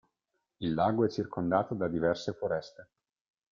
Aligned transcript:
Il 0.61 0.73
lago 0.73 1.05
è 1.05 1.09
circondato 1.09 1.75
da 1.75 1.87
diverse 1.87 2.33
foreste. 2.33 2.89